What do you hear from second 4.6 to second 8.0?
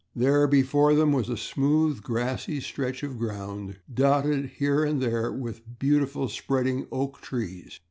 and there with beautiful, spreading oak trees.